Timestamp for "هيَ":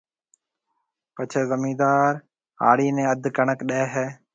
3.93-4.05